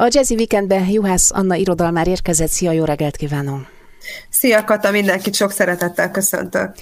[0.00, 2.48] A Jazzy Weekendben Juhász Anna irodalmár érkezett.
[2.48, 3.66] Szia, jó reggelt kívánom!
[4.30, 6.74] Szia Kata, mindenkit sok szeretettel köszöntök!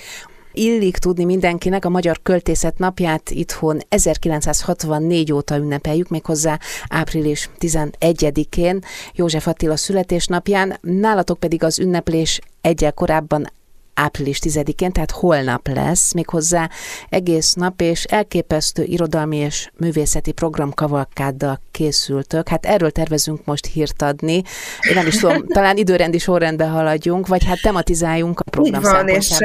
[0.52, 6.58] illik tudni mindenkinek, a Magyar Költészet napját itthon 1964 óta ünnepeljük, méghozzá
[6.88, 13.50] április 11-én, József Attila születésnapján, nálatok pedig az ünneplés egyel korábban
[13.98, 16.70] április 10-én, tehát holnap lesz, méghozzá
[17.08, 22.48] egész nap, és elképesztő irodalmi és művészeti program kavalkáddal készültök.
[22.48, 24.42] Hát erről tervezünk most hírt adni.
[24.80, 29.08] Én nem is tudom, talán időrendi sorrendbe haladjunk, vagy hát tematizáljunk a program Így van,
[29.08, 29.38] és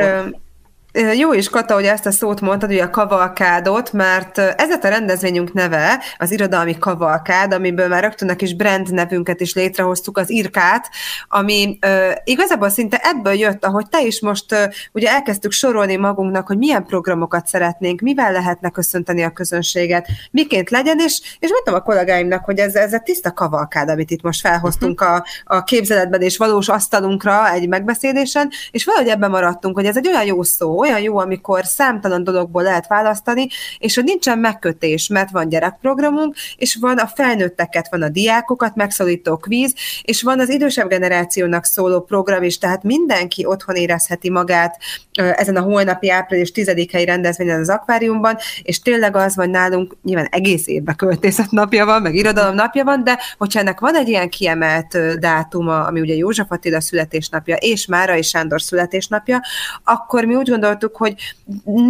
[0.94, 5.54] jó is, Kata, hogy ezt a szót mondtad, hogy a kavalkádot, mert ez a rendezvényünk
[5.54, 10.90] neve, az irodalmi kavalkád, amiből már rögtön a kis brand nevünket is létrehoztuk, az Irkát,
[11.28, 14.60] ami uh, igazából szinte ebből jött, ahogy te is most uh,
[14.92, 21.00] ugye elkezdtük sorolni magunknak, hogy milyen programokat szeretnénk, mivel lehetne köszönteni a közönséget, miként legyen,
[21.00, 25.02] és, és mondtam a kollégáimnak, hogy ez, ez egy tiszta kavalkád, amit itt most felhoztunk
[25.02, 25.16] uh-huh.
[25.16, 30.08] a, a képzeletben és valós asztalunkra egy megbeszélésen, és valahogy ebben maradtunk, hogy ez egy
[30.08, 35.32] olyan jó szó, olyan jó, amikor számtalan dologból lehet választani, és hogy nincsen megkötés, mert
[35.32, 40.88] van gyerekprogramunk, és van a felnőtteket, van a diákokat megszólító kvíz, és van az idősebb
[40.88, 44.78] generációnak szóló program is, tehát mindenki otthon érezheti magát
[45.14, 50.68] ezen a holnapi április 10-i rendezvényen az akváriumban, és tényleg az van nálunk, nyilván egész
[50.68, 55.20] évben költészet napja van, meg irodalom napja van, de hogyha ennek van egy ilyen kiemelt
[55.20, 59.42] dátuma, ami ugye József Attila születésnapja, és Márai Sándor születésnapja,
[59.84, 61.16] akkor mi úgy gondoljuk, gondoltuk, hogy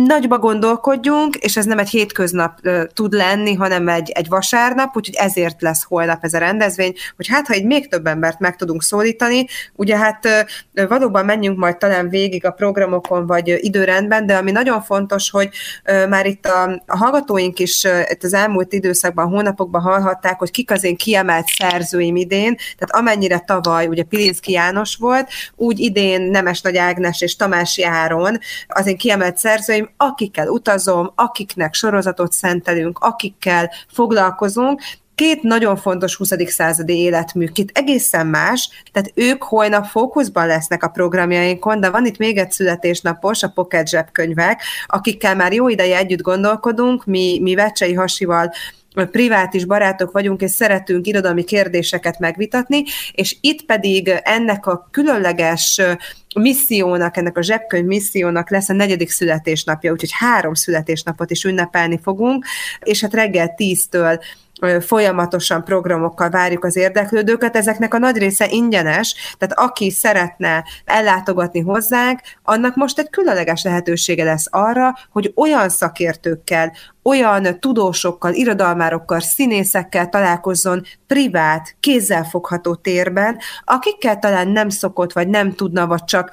[0.06, 5.16] nagyba gondolkodjunk, és ez nem egy hétköznap uh, tud lenni, hanem egy, egy vasárnap, úgyhogy
[5.16, 8.84] ezért lesz holnap ez a rendezvény, hogy hát, ha egy még több embert meg tudunk
[8.84, 10.26] szólítani, ugye hát
[10.74, 15.30] uh, valóban menjünk majd talán végig a programokon, vagy uh, időrendben, de ami nagyon fontos,
[15.30, 15.50] hogy
[16.10, 20.84] már itt a, a hallgatóink is itt az elmúlt időszakban, hónapokban hallhatták, hogy kik az
[20.84, 26.78] én kiemelt szerzőim idén, tehát amennyire tavaly ugye Pilinszki János volt, úgy idén Nemes Nagy
[26.78, 28.38] Ágnes és Tamási Áron
[28.74, 34.82] az én kiemelt szerzőim, akikkel utazom, akiknek sorozatot szentelünk, akikkel foglalkozunk,
[35.16, 36.32] két nagyon fontos 20.
[36.46, 42.18] századi életmű, két egészen más, tehát ők holnap fókuszban lesznek a programjainkon, de van itt
[42.18, 47.94] még egy születésnapos, a Pocket zsebkönyvek, akikkel már jó ideje együtt gondolkodunk, mi, mi Vecsei
[47.94, 48.52] Hasival
[48.94, 55.82] privát is barátok vagyunk, és szeretünk irodalmi kérdéseket megvitatni, és itt pedig ennek a különleges
[56.36, 62.46] missziónak, ennek a zsebkönyv missziónak lesz a negyedik születésnapja, úgyhogy három születésnapot is ünnepelni fogunk,
[62.80, 64.20] és hát reggel tíztől
[64.82, 67.56] folyamatosan programokkal várjuk az érdeklődőket.
[67.56, 74.24] Ezeknek a nagy része ingyenes, tehát aki szeretne ellátogatni hozzánk, annak most egy különleges lehetősége
[74.24, 76.72] lesz arra, hogy olyan szakértőkkel,
[77.04, 85.88] olyan tudósokkal, irodalmárokkal, színészekkel találkozzon privát, kézzelfogható térben, akikkel talán nem szokott, vagy nem tudna,
[85.88, 86.32] vagy csak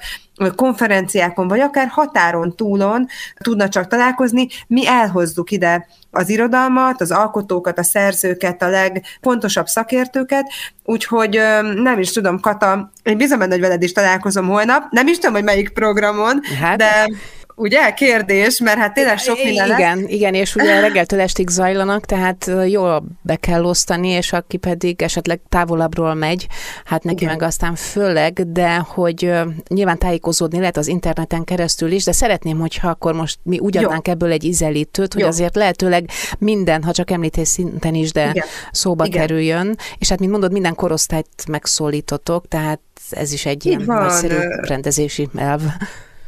[0.55, 3.07] konferenciákon, vagy akár határon túlon
[3.37, 10.51] tudna csak találkozni, mi elhozzuk ide az irodalmat, az alkotókat, a szerzőket, a legfontosabb szakértőket,
[10.83, 11.41] úgyhogy
[11.75, 15.33] nem is tudom, Kata, én bizony benne, hogy veled is találkozom holnap, nem is tudom,
[15.33, 16.77] hogy melyik programon, hát.
[16.77, 17.09] de
[17.55, 17.93] ugye?
[17.93, 19.79] Kérdés, mert hát tényleg sok minden lesz.
[19.79, 25.01] Igen, igen, és ugye reggeltől estig zajlanak, tehát jól be kell osztani, és aki pedig
[25.01, 26.47] esetleg távolabbról megy,
[26.85, 27.35] hát neki igen.
[27.35, 29.31] meg aztán főleg, de hogy
[29.67, 34.07] nyilván tájékozódni lehet az interneten keresztül is, de szeretném, hogyha akkor most mi úgy adnánk
[34.07, 34.13] Jó.
[34.13, 35.27] ebből egy ízelítőt, hogy Jó.
[35.27, 38.45] azért lehetőleg minden, ha csak említés szinten is, de igen.
[38.71, 39.21] szóba igen.
[39.21, 42.79] kerüljön, és hát mint mondod, minden korosztályt megszólítotok, tehát
[43.09, 45.61] ez is egy ilyen nagyszerű rendezési elv.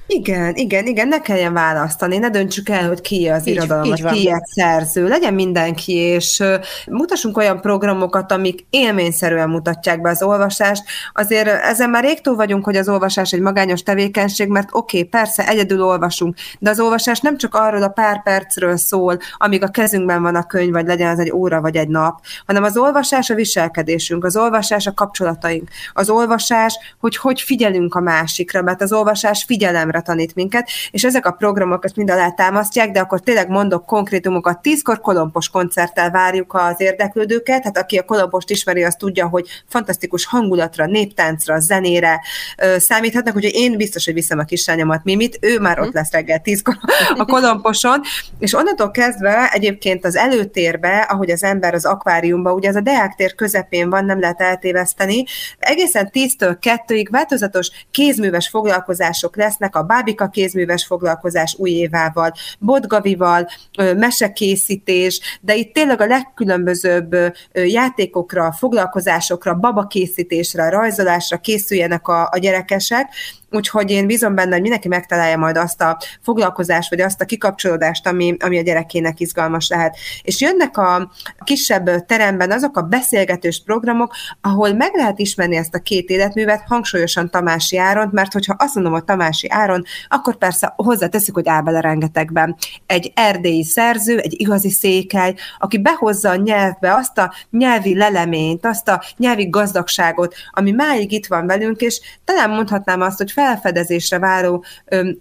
[0.08, 4.06] Igen, igen, igen, ne kelljen választani, ne döntsük el, hogy ki az így, irodalom, így
[4.06, 6.44] ki egy szerző, legyen mindenki, és
[6.88, 10.84] mutassunk olyan programokat, amik élményszerűen mutatják be az olvasást.
[11.14, 15.10] Azért ezen már rég túl vagyunk, hogy az olvasás egy magányos tevékenység, mert oké, okay,
[15.10, 19.68] persze, egyedül olvasunk, de az olvasás nem csak arról a pár percről szól, amíg a
[19.68, 23.30] kezünkben van a könyv, vagy legyen az egy óra, vagy egy nap, hanem az olvasás
[23.30, 28.94] a viselkedésünk, az olvasás a kapcsolataink, az olvasás, hogy hogy figyelünk a másikra, mert az
[28.94, 29.46] olvasás
[29.94, 33.86] figyelemre tanít minket, és ezek a programok ezt mind alá támasztják, de akkor tényleg mondok
[33.86, 34.62] konkrétumokat.
[34.62, 40.26] Tízkor kolompos koncerttel várjuk az érdeklődőket, hát aki a kolompost ismeri, az tudja, hogy fantasztikus
[40.26, 42.22] hangulatra, néptáncra, zenére
[42.58, 45.96] ö, számíthatnak, úgyhogy én biztos, hogy viszem a kislányomat Mimit, ő már ott mhm.
[45.96, 46.78] lesz reggel tízkor
[47.18, 48.02] a kolomposon,
[48.40, 53.16] és onnantól kezdve egyébként az előtérbe, ahogy az ember az akváriumba, ugye ez a Deák
[53.16, 55.24] tér közepén van, nem lehet eltéveszteni,
[55.60, 63.48] egészen 10-től 2-ig változatos kézműves foglalkozások lesznek a a bábika kézműves foglalkozás új évával, bodgavival,
[63.78, 67.16] mesekészítés, de itt tényleg a legkülönbözőbb
[67.54, 73.08] játékokra, foglalkozásokra, babakészítésre, rajzolásra készüljenek a, a gyerekesek,
[73.56, 78.08] Úgyhogy én bízom benne, hogy mindenki megtalálja majd azt a foglalkozást, vagy azt a kikapcsolódást,
[78.08, 79.98] ami, ami a gyerekének izgalmas lehet.
[80.22, 81.12] És jönnek a
[81.44, 87.30] kisebb teremben azok a beszélgetős programok, ahol meg lehet ismerni ezt a két életművet, hangsúlyosan
[87.30, 91.82] Tamási Áron, mert hogyha azt mondom, hogy Tamási Áron, akkor persze hozzáteszük, hogy áll bele
[91.82, 92.56] rengetegben.
[92.86, 98.88] Egy erdélyi szerző, egy igazi székely, aki behozza a nyelvbe azt a nyelvi leleményt, azt
[98.88, 104.20] a nyelvi gazdagságot, ami máig itt van velünk, és talán mondhatnám azt, hogy fel felfedezésre
[104.20, 104.64] váró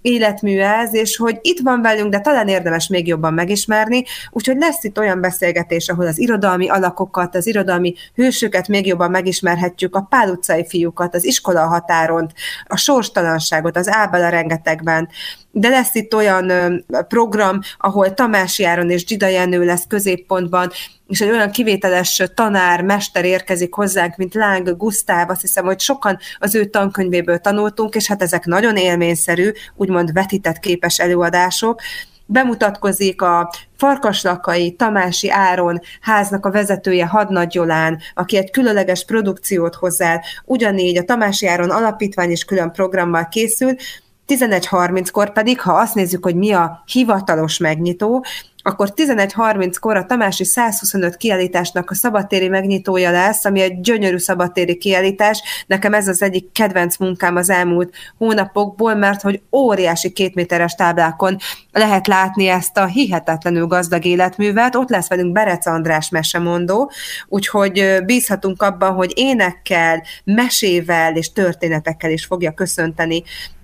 [0.03, 4.85] életmű ez, és hogy itt van velünk, de talán érdemes még jobban megismerni, úgyhogy lesz
[4.85, 10.29] itt olyan beszélgetés, ahol az irodalmi alakokat, az irodalmi hősöket még jobban megismerhetjük, a pál
[10.29, 12.33] utcai fiúkat, az iskola határon,
[12.67, 15.09] a sorstalanságot, az ábel a rengetegben,
[15.53, 16.53] de lesz itt olyan
[17.09, 20.71] program, ahol Tamási Áron és Gida Jenő lesz középpontban,
[21.09, 26.19] és egy olyan kivételes tanár, mester érkezik hozzánk, mint Láng Gusztáv, azt hiszem, hogy sokan
[26.39, 31.81] az ő tankönyvéből tanultunk, és hát ezek nagyon élményszerű, úgymond vetített képes előadások,
[32.27, 40.21] bemutatkozik a Farkaslakai Tamási Áron háznak a vezetője Hadnagy Jolán, aki egy különleges produkciót hozzá,
[40.45, 43.75] ugyanígy a Tamási Áron alapítvány is külön programmal készül,
[44.27, 48.25] 11.30-kor pedig, ha azt nézzük, hogy mi a hivatalos megnyitó,
[48.63, 55.43] akkor 11.30-kor a Tamási 125 kiállításnak a szabadtéri megnyitója lesz, ami egy gyönyörű szabadtéri kiállítás.
[55.67, 61.37] Nekem ez az egyik kedvenc munkám az elmúlt hónapokból, mert hogy óriási kétméteres táblákon
[61.73, 64.75] lehet látni ezt a hihetetlenül gazdag életművet.
[64.75, 66.91] Ott lesz velünk Berec András mesemondó,
[67.29, 73.23] úgyhogy bízhatunk abban, hogy énekkel, mesével és történetekkel is fogja köszönteni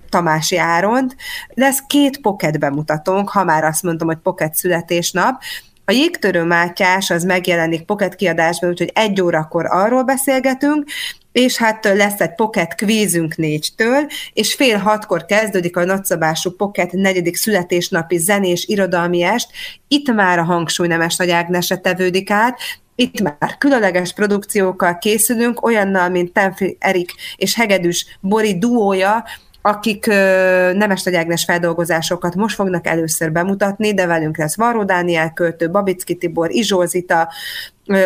[0.09, 1.15] Tamási Áront.
[1.53, 5.41] Lesz két pocket bemutatónk, ha már azt mondtam, hogy pocket születésnap,
[5.89, 10.89] a Jégtörő Mátyás az megjelenik pocket kiadásban, úgyhogy egy órakor arról beszélgetünk,
[11.31, 17.35] és hát lesz egy pocket kvízünk négytől, és fél hatkor kezdődik a nagyszabású pocket negyedik
[17.35, 19.49] születésnapi zenés irodalmi est.
[19.87, 22.59] Itt már a hangsúly Nemes Nagy Ágnese tevődik át,
[22.95, 29.23] itt már különleges produkciókkal készülünk, olyannal, mint Tenfi Erik és Hegedűs Bori duója,
[29.61, 30.05] akik
[30.73, 36.15] Nemes Nagy Ágnes feldolgozásokat most fognak először bemutatni, de velünk lesz Varó Dániel költő, Babicki
[36.15, 37.29] Tibor, Izsolzita,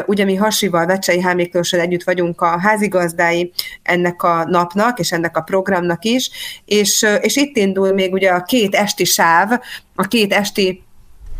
[0.05, 3.51] ugye mi Hasival, Vecsei Hámiklóssal együtt vagyunk a házigazdái
[3.83, 6.29] ennek a napnak, és ennek a programnak is,
[6.65, 9.51] és, és itt indul még ugye a két esti sáv,
[9.95, 10.83] a két esti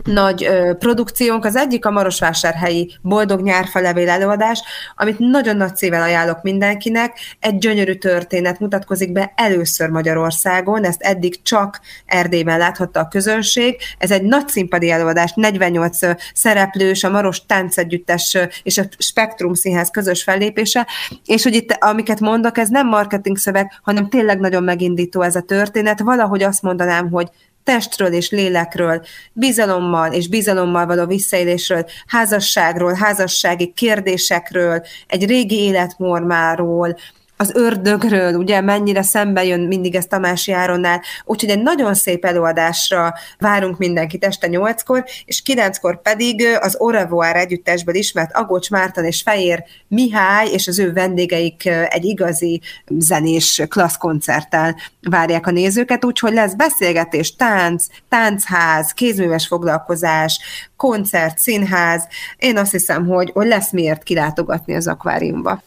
[0.04, 1.46] nagy ö, produkciónk.
[1.46, 4.62] Az egyik a Marosvásárhelyi Boldog nyárfalevél előadás,
[4.96, 7.20] amit nagyon nagy szível ajánlok mindenkinek.
[7.40, 13.78] Egy gyönyörű történet mutatkozik be először Magyarországon, ezt eddig csak Erdélyben láthatta a közönség.
[13.98, 15.98] Ez egy nagy színpadi előadás, 48
[16.34, 20.88] szereplős, a Maros Táncegyüttes és a Spektrum Színház közös fellépése,
[21.26, 25.42] és hogy itt, amiket mondok, ez nem marketing szöveg, hanem tényleg nagyon megindító ez a
[25.42, 26.00] történet.
[26.00, 27.30] Valahogy azt mondanám, hogy
[27.64, 36.98] testről és lélekről, bizalommal és bizalommal való visszaélésről, házasságról, házassági kérdésekről, egy régi életmormáról,
[37.38, 43.14] az ördögről, ugye mennyire szembe jön mindig ez Tamási Áronnál, úgyhogy egy nagyon szép előadásra
[43.40, 49.64] várunk mindenkit este nyolckor, és kilenckor pedig az Orevoir együttesből ismert Agocs Márton és Fejér
[49.88, 57.36] Mihály és az ő vendégeik egy igazi zenés klasszkoncerttel várják a nézőket, úgyhogy lesz beszélgetés,
[57.36, 60.40] tánc, táncház, kézműves foglalkozás,
[60.78, 62.08] koncert, színház.
[62.38, 65.62] Én azt hiszem, hogy, hogy lesz miért kilátogatni az akváriumba.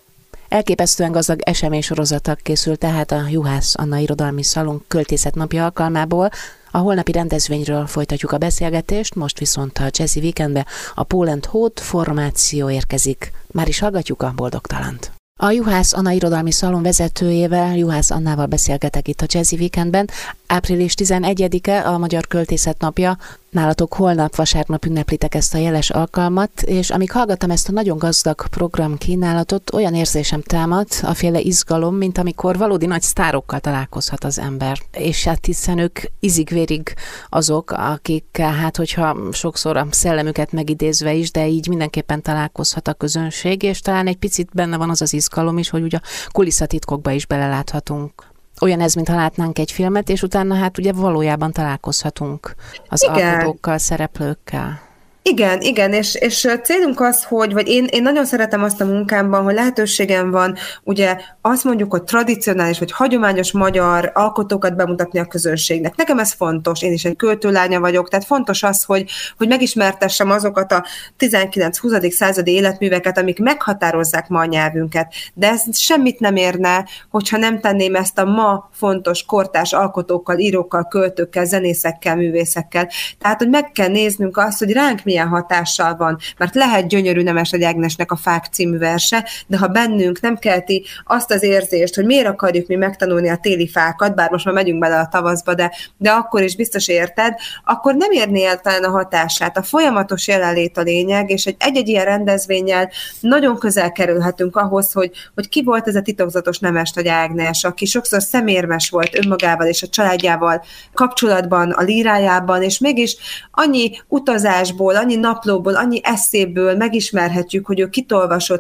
[0.49, 6.31] Elképesztően gazdag eseménysorozatok készült tehát a Juhász Anna Irodalmi Szalon költészet napja alkalmából.
[6.71, 12.71] A holnapi rendezvényről folytatjuk a beszélgetést, most viszont a Jazzy Weekendbe a Poland Hót formáció
[12.71, 13.33] érkezik.
[13.47, 15.13] Már is hallgatjuk a boldog talant.
[15.41, 20.11] A Juhász Anna Irodalmi Szalon vezetőjével, Juhász Annával beszélgetek itt a Jazzy Weekendben.
[20.47, 23.19] Április 11-e a Magyar Költészet napja,
[23.57, 28.49] Nálatok holnap vasárnap ünneplitek ezt a jeles alkalmat, és amíg hallgattam ezt a nagyon gazdag
[28.49, 34.39] program kínálatot, olyan érzésem támad, a féle izgalom, mint amikor valódi nagy sztárokkal találkozhat az
[34.39, 34.79] ember.
[34.93, 36.95] És hát hiszen ők izigvérig
[37.29, 43.63] azok, akik hát hogyha sokszor a szellemüket megidézve is, de így mindenképpen találkozhat a közönség,
[43.63, 47.27] és talán egy picit benne van az az izgalom is, hogy ugye a kulisszatitkokba is
[47.27, 52.55] beleláthatunk olyan ez, mintha látnánk egy filmet, és utána hát ugye valójában találkozhatunk
[52.89, 53.35] az Igen.
[53.35, 54.86] alkotókkal, szereplőkkel.
[55.29, 59.43] Igen, igen, és, és célunk az, hogy, vagy én, én nagyon szeretem azt a munkámban,
[59.43, 65.97] hogy lehetőségem van, ugye azt mondjuk, hogy tradicionális, vagy hagyományos magyar alkotókat bemutatni a közönségnek.
[65.97, 70.73] Nekem ez fontos, én is egy költőlánya vagyok, tehát fontos az, hogy, hogy megismertessem azokat
[70.73, 70.85] a
[71.19, 72.11] 19-20.
[72.11, 75.15] századi életműveket, amik meghatározzák ma a nyelvünket.
[75.35, 80.85] De ez semmit nem érne, hogyha nem tenném ezt a ma fontos kortás alkotókkal, írókkal,
[80.85, 82.89] költőkkel, zenészekkel, művészekkel.
[83.19, 86.19] Tehát, hogy meg kell néznünk azt, hogy ránk mi milyen hatással van.
[86.39, 90.85] Mert lehet gyönyörű Nemes egy Ágnesnek a Fák című verse, de ha bennünk nem kelti
[91.05, 94.81] azt az érzést, hogy miért akarjuk mi megtanulni a téli fákat, bár most már megyünk
[94.81, 98.91] bele a tavaszba, de, de akkor is biztos érted, akkor nem érné el talán a
[98.91, 99.57] hatását.
[99.57, 105.11] A folyamatos jelenlét a lényeg, és egy egy-egy ilyen rendezvényel nagyon közel kerülhetünk ahhoz, hogy,
[105.35, 109.83] hogy ki volt ez a titokzatos Nemes vagy Ágnes, aki sokszor szemérmes volt önmagával és
[109.83, 113.17] a családjával kapcsolatban, a lírájában, és mégis
[113.51, 118.15] annyi utazásból, annyi naplóból, annyi eszéből megismerhetjük, hogy ő kit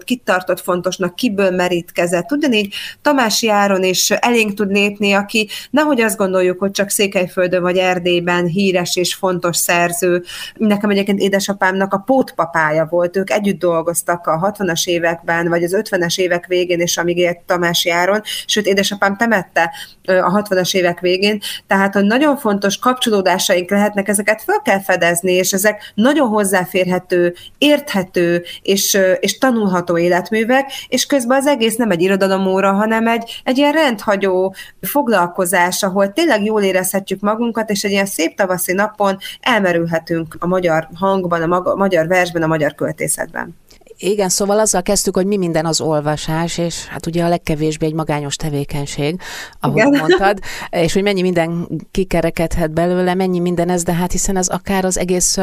[0.04, 2.32] kit tartott fontosnak, kiből merítkezett.
[2.32, 7.76] Ugyanígy Tamási Áron is elénk tud lépni, aki nehogy azt gondoljuk, hogy csak Székelyföldön vagy
[7.76, 10.22] Erdélyben híres és fontos szerző.
[10.54, 16.18] Nekem egyébként édesapámnak a pótpapája volt, ők együtt dolgoztak a 60-as években, vagy az 50-es
[16.18, 19.70] évek végén, és amíg élt Tamási Áron, sőt, édesapám temette
[20.04, 25.52] a 60-as évek végén, tehát, hogy nagyon fontos kapcsolódásaink lehetnek, ezeket fel kell fedezni, és
[25.52, 32.72] ezek nagyon hozzáférhető, érthető és, és tanulható életművek, és közben az egész nem egy irodalomóra,
[32.72, 38.36] hanem egy, egy ilyen rendhagyó foglalkozás, ahol tényleg jól érezhetjük magunkat, és egy ilyen szép
[38.36, 43.54] tavaszi napon elmerülhetünk a magyar hangban, a magyar versben, a magyar költészetben.
[43.98, 47.94] Igen, szóval azzal kezdtük, hogy mi minden az olvasás, és hát ugye a legkevésbé egy
[47.94, 49.20] magányos tevékenység,
[49.60, 49.98] ahogy Igen.
[49.98, 50.38] mondtad,
[50.84, 54.98] és hogy mennyi minden kikerekedhet belőle, mennyi minden ez, de hát hiszen ez akár az
[54.98, 55.38] egész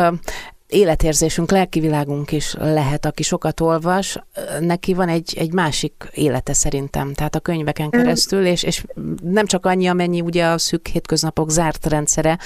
[0.67, 4.17] életérzésünk, lelkivilágunk is lehet, aki sokat olvas,
[4.59, 8.85] neki van egy, egy másik élete szerintem, tehát a könyveken keresztül, és, és
[9.23, 12.39] nem csak annyi, amennyi ugye a szűk hétköznapok zárt rendszere,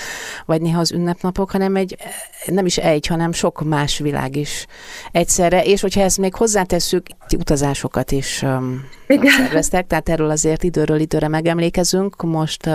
[0.45, 1.97] vagy néha az ünnepnapok, hanem egy,
[2.45, 4.65] nem is egy, hanem sok más világ is
[5.11, 7.05] egyszerre, és hogyha ezt még hozzátesszük,
[7.37, 9.31] utazásokat is um, Igen.
[9.31, 12.65] szerveztek, tehát erről azért időről időre megemlékezünk, most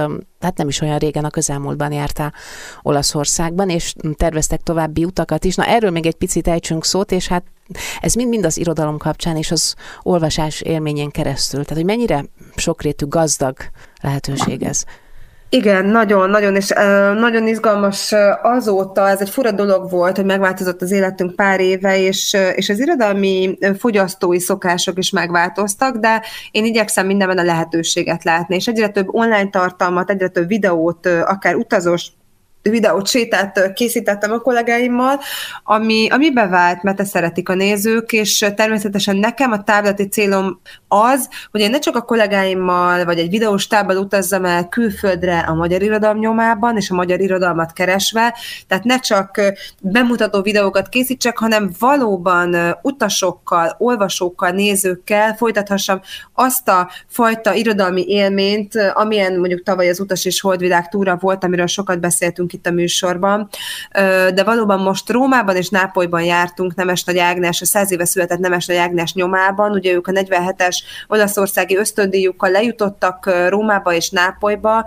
[0.40, 2.32] hát nem is olyan régen a közelmúltban jártál
[2.82, 5.54] Olaszországban, és terveztek további utakat is.
[5.54, 7.44] Na erről még egy picit ejtsünk szót, és hát
[8.00, 11.64] ez mind-mind az irodalom kapcsán és az olvasás élményén keresztül.
[11.64, 12.24] Tehát, hogy mennyire
[12.56, 13.56] sokrétű, gazdag
[14.02, 14.84] lehetőség ez.
[15.54, 16.68] Igen, nagyon, nagyon, és
[17.18, 22.36] nagyon izgalmas azóta, ez egy fura dolog volt, hogy megváltozott az életünk pár éve, és,
[22.54, 28.66] és az irodalmi fogyasztói szokások is megváltoztak, de én igyekszem mindenben a lehetőséget látni, és
[28.66, 32.06] egyre több online tartalmat, egyre több videót, akár utazós
[32.62, 35.20] videót, sétát készítettem a kollégáimmal,
[35.64, 40.60] ami, ami bevált, mert ezt szeretik a nézők, és természetesen nekem a távlati célom
[40.92, 45.54] az, hogy én ne csak a kollégáimmal, vagy egy videós tábbal utazzam el külföldre a
[45.54, 49.40] magyar irodalom nyomában, és a magyar irodalmat keresve, tehát ne csak
[49.80, 56.00] bemutató videókat készítsek, hanem valóban utasokkal, olvasókkal, nézőkkel folytathassam
[56.34, 61.66] azt a fajta irodalmi élményt, amilyen mondjuk tavaly az Utas és Holdvilág túra volt, amiről
[61.66, 63.48] sokat beszéltünk itt a műsorban,
[64.34, 68.66] de valóban most Rómában és Nápolyban jártunk Nemes Nagy Ágnes, a száz éve született Nemes
[68.66, 74.84] Nagy Ágnes nyomában, ugye ők a 47-es olaszországi ösztöndíjukkal lejutottak Rómába és Nápolyba,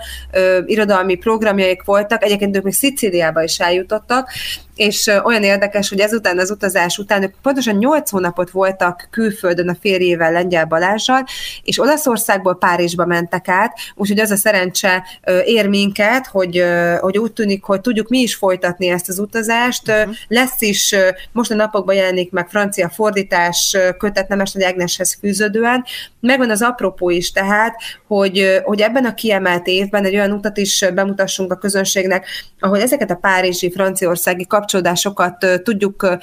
[0.66, 4.30] irodalmi programjaik voltak, egyébként ők még Szicíliába is eljutottak,
[4.75, 9.75] és olyan érdekes, hogy ezután az utazás után ők pontosan 8 hónapot voltak külföldön a
[9.79, 11.24] férjével, Lengyel Balázsral,
[11.63, 15.03] és Olaszországból Párizsba mentek át, úgyhogy az a szerencse
[15.46, 16.63] ér minket, hogy,
[17.00, 19.89] hogy úgy tűnik, hogy tudjuk mi is folytatni ezt az utazást.
[19.89, 20.13] Uh-huh.
[20.27, 20.96] Lesz is,
[21.32, 25.86] most a napokban jelenik meg francia fordítás kötet Nemes Nagy Ágneshez fűződően.
[26.20, 27.75] Megvan az apropó is tehát,
[28.08, 32.27] hogy, hogy ebben a kiemelt évben egy olyan utat is bemutassunk a közönségnek,
[32.60, 36.18] ahol ezeket a párizsi, franciaországi kap kapcsolódásokat tudjuk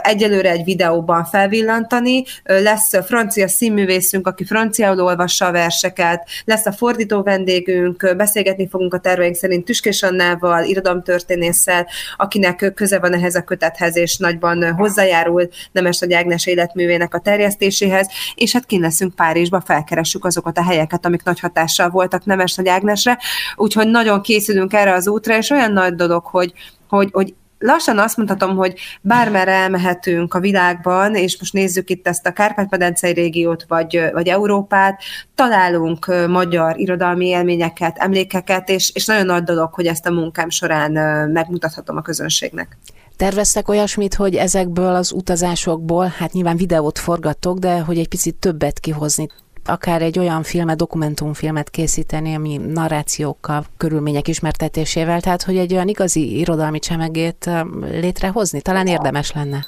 [0.00, 2.24] egyelőre egy videóban felvillantani.
[2.44, 8.98] Lesz francia színművészünk, aki franciául olvassa a verseket, lesz a fordító vendégünk, beszélgetni fogunk a
[8.98, 11.86] terveink szerint Tüskés Annával, irodalomtörténésszel,
[12.16, 18.08] akinek köze van ehhez a kötethez, és nagyban hozzájárul Nemes Nagy Ágnes életművének a terjesztéséhez,
[18.34, 22.68] és hát kint leszünk Párizsba, felkeressük azokat a helyeket, amik nagy hatással voltak Nemes Nagy
[22.68, 23.18] Ágnesre,
[23.56, 26.52] úgyhogy nagyon készülünk erre az útra, és olyan nagy dolog, hogy,
[26.88, 32.26] hogy, hogy lassan azt mondhatom, hogy bármerre elmehetünk a világban, és most nézzük itt ezt
[32.26, 35.02] a Kárpát-medencei régiót, vagy, vagy Európát,
[35.34, 40.92] találunk magyar irodalmi élményeket, emlékeket, és, és nagyon nagy dolog, hogy ezt a munkám során
[41.30, 42.76] megmutathatom a közönségnek.
[43.16, 48.80] Terveztek olyasmit, hogy ezekből az utazásokból, hát nyilván videót forgattok, de hogy egy picit többet
[48.80, 49.26] kihozni?
[49.68, 56.38] Akár egy olyan filmet, dokumentumfilmet készíteni, ami narrációkkal, körülmények ismertetésével, tehát hogy egy olyan igazi
[56.38, 59.66] irodalmi csemegét létrehozni talán érdemes lenne.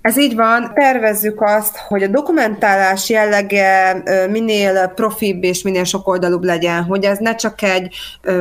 [0.00, 6.82] Ez így van, tervezzük azt, hogy a dokumentálás jellege minél profibb és minél sokoldalúbb legyen,
[6.82, 7.94] hogy ez ne csak egy,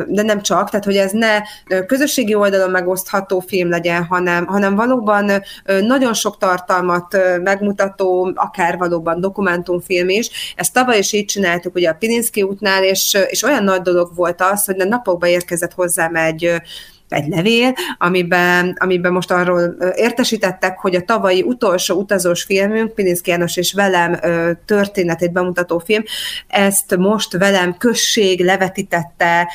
[0.07, 1.41] de nem csak, tehát hogy ez ne
[1.85, 5.31] közösségi oldalon megosztható film legyen, hanem, hanem valóban
[5.65, 10.53] nagyon sok tartalmat megmutató, akár valóban dokumentumfilm is.
[10.55, 14.41] Ezt tavaly is így csináltuk ugye a Pilinszki útnál, és, és olyan nagy dolog volt
[14.41, 16.61] az, hogy napokban érkezett hozzám egy
[17.09, 23.57] egy levél, amiben, amiben most arról értesítettek, hogy a tavalyi utolsó utazós filmünk, Pilinszki János
[23.57, 24.19] és velem
[24.65, 26.03] történetét bemutató film,
[26.47, 29.51] ezt most velem község levetítette,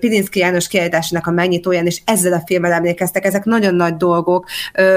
[0.00, 4.46] Pilinszki János kiállításának a megnyitóján, és ezzel a filmmel emlékeztek, ezek nagyon nagy dolgok.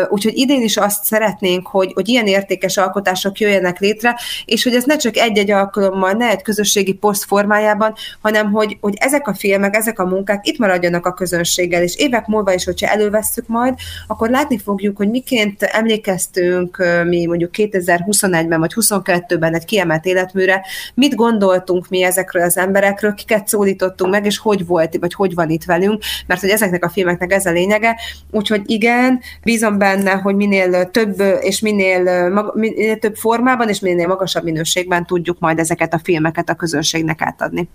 [0.10, 4.84] Úgyhogy idén is azt szeretnénk, hogy, hogy ilyen értékes alkotások jöjjenek létre, és hogy ez
[4.84, 9.76] ne csak egy-egy alkalommal, ne egy közösségi poszt formájában, hanem hogy, hogy ezek a filmek,
[9.76, 13.74] ezek a munkák itt maradjanak a közönséggel, és évek múlva is, hogyha elővesszük majd,
[14.08, 21.16] akkor látni fogjuk, hogy miként emlékeztünk mi mondjuk 2021-ben vagy 2022-ben egy kiemelt életműre, mit
[21.16, 25.64] gondoltunk mi ezekről az emberekről, kiket szólítottunk meg, és hogy volt, vagy hogy van itt
[25.64, 28.00] velünk, mert hogy ezeknek a filmeknek ez a lényege.
[28.32, 34.44] Úgyhogy igen, bízom benne, hogy minél több és minél, minél több formában és minél magasabb
[34.44, 37.70] minőségben tudjuk majd ezeket a filmeket a közönségnek átadni.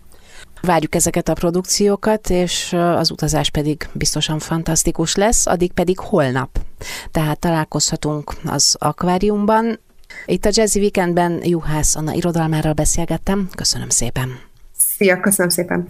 [0.61, 6.59] Várjuk ezeket a produkciókat, és az utazás pedig biztosan fantasztikus lesz, addig pedig holnap.
[7.11, 9.81] Tehát találkozhatunk az akváriumban.
[10.26, 13.49] Itt a Jazzy Weekendben Juhász Anna irodalmáról beszélgettem.
[13.55, 14.28] Köszönöm szépen.
[14.78, 15.87] Szia, köszönöm szépen.